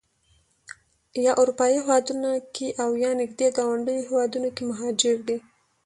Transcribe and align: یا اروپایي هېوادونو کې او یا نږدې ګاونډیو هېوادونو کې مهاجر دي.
یا 1.25 1.31
اروپایي 1.41 1.77
هېوادونو 1.81 2.31
کې 2.55 2.67
او 2.83 2.89
یا 3.03 3.11
نږدې 3.21 3.47
ګاونډیو 3.57 4.05
هېوادونو 4.07 4.49
کې 4.55 4.63
مهاجر 4.69 5.15
دي. 5.27 5.37